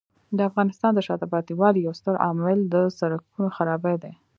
[0.37, 4.13] د افغانستان د شاته پاتې والي یو ستر عامل د سړکونو خرابي دی.